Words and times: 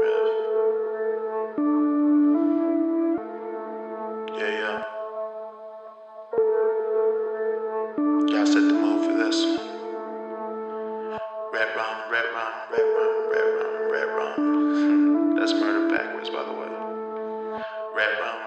Yeah, 0.00 0.08
yeah. 4.38 4.82
Y'all 8.28 8.46
set 8.46 8.54
the 8.54 8.72
mood 8.72 9.04
for 9.04 9.12
this 9.12 9.44
one. 9.44 9.68
Red 11.52 11.76
rum, 11.76 11.96
red 12.10 12.24
rum, 12.32 12.52
red 12.72 12.86
rum, 12.96 13.30
red 13.30 13.48
rum, 13.56 13.92
red 13.92 14.08
rum. 14.16 15.34
That's 15.38 15.52
murder 15.52 15.94
backwards, 15.94 16.30
by 16.30 16.44
the 16.44 16.52
way. 16.52 16.68
Red 17.94 18.18
rum, 18.20 18.40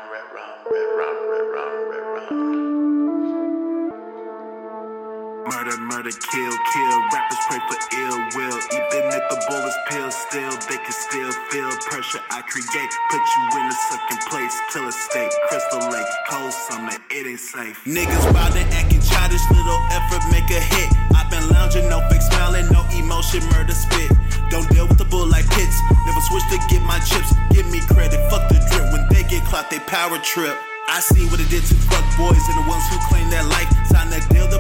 Murder, 5.54 5.78
murder, 5.78 6.10
kill, 6.10 6.50
kill. 6.74 6.98
Rappers 7.14 7.38
pray 7.46 7.62
for 7.70 7.78
ill 7.94 8.18
will. 8.34 8.58
Even 8.74 9.06
if 9.14 9.22
the 9.30 9.38
bullets 9.46 9.78
peel 9.86 10.10
still, 10.10 10.50
they 10.66 10.82
can 10.82 10.92
still 10.92 11.32
feel 11.54 11.70
pressure 11.86 12.18
I 12.32 12.42
create. 12.42 12.90
Put 13.14 13.22
you 13.22 13.62
in 13.62 13.70
a 13.70 13.78
second 13.86 14.20
place. 14.34 14.56
Killer 14.74 14.90
state, 14.90 15.30
crystal 15.46 15.86
lake, 15.94 16.10
cold 16.28 16.52
summer, 16.54 16.98
it 17.12 17.28
ain't 17.28 17.40
safe. 17.40 17.78
Niggas 17.86 18.26
act 18.34 18.94
and 18.94 19.04
try 19.06 19.28
this 19.30 19.46
little 19.54 19.78
effort, 19.94 20.26
make 20.34 20.50
a 20.50 20.58
hit. 20.58 20.90
I've 21.14 21.30
been 21.30 21.48
lounging, 21.50 21.88
no 21.88 22.02
fake 22.10 22.24
smiling, 22.24 22.66
no 22.74 22.82
emotion, 22.90 23.46
murder 23.54 23.78
spit. 23.78 24.10
Don't 24.50 24.68
deal 24.74 24.88
with 24.88 24.98
the 24.98 25.06
bull 25.06 25.28
like 25.28 25.48
pits. 25.54 25.78
Never 26.08 26.22
switch 26.34 26.50
to 26.50 26.58
get 26.66 26.82
my 26.82 26.98
chips. 27.06 27.30
Give 27.54 27.70
me 27.70 27.80
credit, 27.86 28.18
fuck 28.32 28.50
the 28.50 28.58
drip. 28.74 28.90
When 28.92 29.06
they 29.14 29.22
get 29.30 29.46
clocked, 29.46 29.70
they 29.70 29.80
power 29.86 30.18
trip. 30.18 30.58
I 30.88 31.00
see 31.00 31.26
what 31.28 31.40
it 31.40 31.50
did 31.50 31.64
to 31.64 31.76
fuck 31.88 32.04
boys 32.18 32.44
and 32.50 32.58
the 32.60 32.68
ones 32.68 32.84
who 32.92 33.00
claim 33.08 33.30
that 33.32 33.48
life. 33.48 33.72
Sign 33.88 34.10
that 34.12 34.28
deal 34.30 34.48
to 34.52 34.60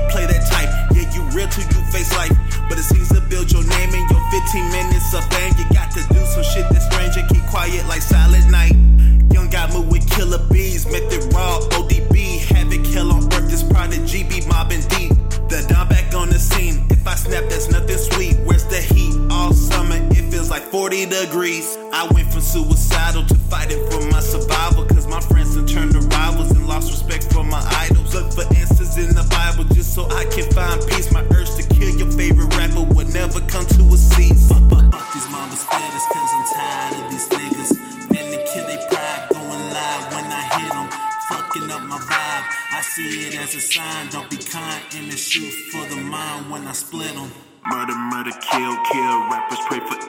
40 20.94 21.10
degrees. 21.10 21.76
I 21.92 22.08
went 22.14 22.32
from 22.32 22.42
suicidal 22.42 23.26
to 23.26 23.36
fighting 23.50 23.82
for 23.90 24.00
my 24.12 24.20
survival. 24.20 24.86
Cause 24.86 25.08
my 25.08 25.22
friends 25.22 25.56
have 25.56 25.66
turned 25.66 25.94
to 25.94 26.00
rivals 26.16 26.52
and 26.52 26.68
lost 26.68 26.92
respect 26.92 27.34
for 27.34 27.44
my 27.44 27.62
idols. 27.82 28.14
Look 28.14 28.32
for 28.32 28.46
answers 28.54 28.96
in 28.98 29.10
the 29.16 29.26
Bible 29.26 29.64
just 29.74 29.96
so 29.96 30.06
I 30.12 30.26
can 30.26 30.46
find 30.52 30.80
peace. 30.88 31.12
My 31.12 31.26
urge 31.34 31.50
to 31.56 31.64
kill 31.74 31.90
your 31.98 32.12
favorite 32.12 32.56
rapper 32.56 32.84
would 32.94 33.12
never 33.12 33.42
come 33.50 33.66
to 33.66 33.82
a 33.90 33.98
cease. 33.98 34.48
Fuck, 34.48 34.70
fuck, 34.70 34.86
fuck 34.94 35.14
these 35.14 35.30
mama 35.34 35.56
status, 35.56 36.06
cause 36.14 36.32
I'm 36.38 36.46
tired 36.54 36.94
of 37.02 37.06
these 37.10 37.28
niggas. 37.30 37.72
Finna 38.14 38.40
kill 38.54 38.66
they 38.70 38.78
pride, 38.86 39.28
going 39.34 39.66
live 39.74 40.04
when 40.14 40.26
I 40.30 40.44
hit 40.62 40.70
them. 40.78 40.88
Fucking 41.30 41.72
up 41.74 41.84
my 41.90 41.98
vibe. 41.98 42.46
I 42.78 42.82
see 42.82 43.34
it 43.34 43.42
as 43.42 43.56
a 43.56 43.62
sign. 43.62 44.10
Don't 44.12 44.30
be 44.30 44.38
kind 44.38 44.84
in 44.94 45.10
the 45.10 45.18
shoot 45.18 45.54
for 45.74 45.84
the 45.90 45.98
mind 45.98 46.52
when 46.52 46.68
I 46.68 46.74
split 46.74 47.16
them. 47.16 47.32
Murder, 47.66 47.96
murder, 47.96 48.36
kill, 48.42 48.76
kill. 48.92 49.18
Rappers 49.32 49.60
pray 49.68 49.80
for 49.80 50.03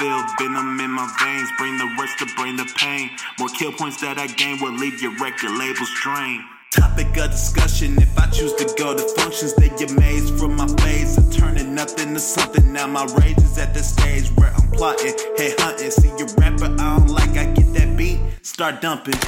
feel 0.00 0.24
venom 0.38 0.80
in 0.80 0.90
my 0.90 1.06
veins. 1.20 1.48
Bring 1.58 1.76
the 1.76 1.84
rush 1.98 2.16
to 2.16 2.26
bring 2.34 2.56
the 2.56 2.64
pain. 2.76 3.10
More 3.38 3.50
kill 3.50 3.72
points 3.72 4.00
that 4.00 4.18
I 4.18 4.26
gain 4.26 4.58
will 4.60 4.72
leave 4.72 5.02
your 5.02 5.14
record 5.18 5.52
labels 5.58 5.90
drained. 6.02 6.42
Topic 6.70 7.08
of 7.18 7.30
discussion. 7.30 8.00
If 8.00 8.18
I 8.18 8.26
choose 8.30 8.54
to 8.54 8.64
go 8.78 8.96
to 8.96 9.02
functions, 9.20 9.54
they 9.56 9.68
get 9.68 9.92
mazed 9.92 10.38
from 10.38 10.56
my 10.56 10.68
face 10.80 11.18
of 11.18 11.30
turning 11.30 11.74
nothing 11.74 12.14
to 12.14 12.20
something. 12.20 12.72
Now 12.72 12.86
my 12.86 13.04
rage 13.20 13.38
is 13.38 13.58
at 13.58 13.74
the 13.74 13.82
stage 13.82 14.28
where 14.36 14.52
I'm 14.54 14.70
plotting, 14.70 15.14
head 15.36 15.54
hunting. 15.58 15.90
See 15.90 16.08
your 16.16 16.28
rapper, 16.38 16.72
I 16.78 16.96
don't 16.96 17.08
like. 17.08 17.36
I 17.36 17.44
get 17.52 17.72
that 17.74 17.96
beat, 17.96 18.20
start 18.42 18.80
dumping. 18.80 19.20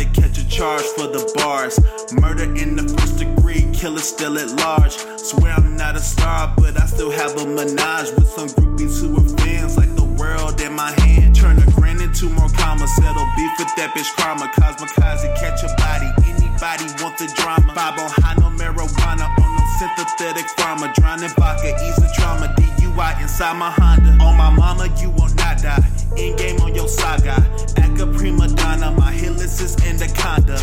To 0.00 0.06
catch 0.16 0.38
a 0.38 0.48
charge 0.48 0.88
for 0.96 1.12
the 1.12 1.20
bars. 1.36 1.76
Murder 2.10 2.48
in 2.56 2.74
the 2.74 2.88
first 2.88 3.18
degree, 3.18 3.68
killer 3.76 4.00
still 4.00 4.38
at 4.38 4.48
large. 4.56 4.96
Swear 5.20 5.52
I'm 5.52 5.76
not 5.76 5.94
a 5.94 6.00
star, 6.00 6.54
but 6.56 6.80
I 6.80 6.86
still 6.86 7.10
have 7.10 7.36
a 7.36 7.44
menage 7.44 8.08
with 8.16 8.32
some 8.32 8.48
groupies 8.48 8.96
who 8.96 9.12
are 9.20 9.28
fans, 9.44 9.76
like 9.76 9.94
the 9.96 10.08
world 10.16 10.58
in 10.62 10.72
my 10.72 10.88
hand. 11.04 11.36
Turn 11.36 11.60
a 11.60 11.66
grand 11.76 12.00
into 12.00 12.30
more 12.30 12.48
comma, 12.56 12.88
settle 12.88 13.28
beef 13.36 13.52
with 13.60 13.68
that 13.76 13.92
bitch 13.92 14.08
karma. 14.16 14.48
Cosmikaze, 14.56 15.28
catch 15.36 15.60
a 15.68 15.70
body. 15.76 16.08
Anybody 16.24 16.88
want 17.04 17.20
the 17.20 17.28
drama? 17.36 17.68
Five 17.76 18.00
on 18.00 18.08
high, 18.24 18.40
no 18.40 18.48
marijuana, 18.56 19.28
on 19.28 19.50
no 19.52 19.62
synthetic 19.76 20.48
pharma. 20.56 20.94
Drowning 20.94 21.28
vodka, 21.36 21.76
ease 21.84 22.00
the 22.00 22.08
trauma. 22.16 22.48
DUI 22.56 23.20
inside 23.20 23.52
my 23.58 23.70
Honda. 23.70 24.16
On 24.24 24.34
my 24.34 24.48
mama, 24.48 24.88
you 24.96 25.10
will 25.10 25.28
not 25.36 25.60
die. 25.60 25.84
In 26.16 26.36
game 26.36 26.58
on 26.62 26.74
your 26.74 26.88
saga. 26.88 27.36
Act 27.76 28.00
prima 28.16 28.48
donna. 28.48 28.99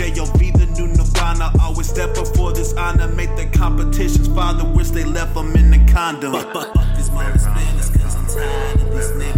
Anaconda. 0.08 0.32
J.O.V. 0.34 0.52
the 0.52 0.66
new 0.80 0.88
Nirvana. 0.88 1.52
Always 1.62 1.88
step 1.90 2.14
before 2.16 2.54
this 2.54 2.74
honor. 2.74 3.08
Make 3.08 3.36
the 3.36 3.46
competition's 3.58 4.28
father 4.28 4.66
wish 4.66 4.90
they 4.90 5.04
left 5.04 5.34
them 5.34 5.56
in 5.56 5.72
the 5.72 5.94
condom. 5.94 6.34
Fuck, 6.34 6.54
fuck, 6.54 6.74
fuck 6.74 6.96
this 6.96 7.12
mother's 7.12 7.46
business, 7.48 7.90
cause 7.98 8.16
I'm 8.16 8.26
tired 8.28 8.82
of 8.82 8.92
these 8.92 9.12
niggas. 9.12 9.37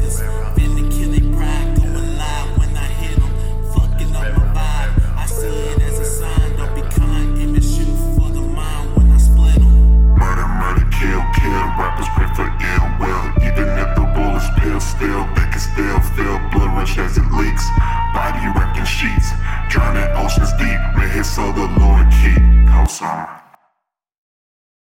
His 21.09 21.27
soul 21.29 21.51
the 21.53 21.67
Lord 21.79 22.07
keep. 22.11 22.39